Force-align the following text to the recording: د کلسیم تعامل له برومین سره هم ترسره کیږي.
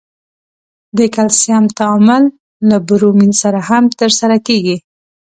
د 0.97 0.99
کلسیم 1.15 1.63
تعامل 1.77 2.23
له 2.69 2.77
برومین 2.87 3.31
سره 3.41 3.59
هم 3.69 3.83
ترسره 3.99 4.37
کیږي. 4.47 4.77